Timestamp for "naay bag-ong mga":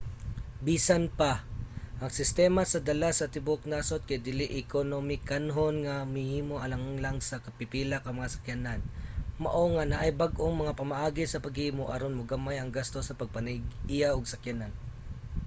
9.91-10.77